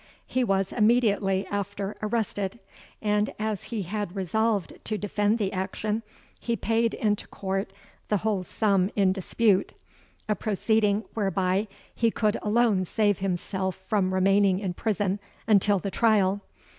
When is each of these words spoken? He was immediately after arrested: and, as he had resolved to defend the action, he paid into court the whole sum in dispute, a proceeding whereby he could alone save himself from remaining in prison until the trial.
He 0.25 0.43
was 0.43 0.71
immediately 0.73 1.45
after 1.51 1.95
arrested: 2.01 2.57
and, 3.03 3.31
as 3.37 3.65
he 3.65 3.83
had 3.83 4.15
resolved 4.15 4.73
to 4.83 4.97
defend 4.97 5.37
the 5.37 5.53
action, 5.53 6.01
he 6.39 6.55
paid 6.55 6.95
into 6.95 7.27
court 7.27 7.71
the 8.07 8.17
whole 8.17 8.43
sum 8.43 8.89
in 8.95 9.13
dispute, 9.13 9.73
a 10.27 10.33
proceeding 10.33 11.03
whereby 11.13 11.67
he 11.93 12.09
could 12.09 12.37
alone 12.41 12.83
save 12.83 13.19
himself 13.19 13.75
from 13.75 14.11
remaining 14.11 14.57
in 14.57 14.73
prison 14.73 15.19
until 15.45 15.77
the 15.77 15.91
trial. 15.91 16.41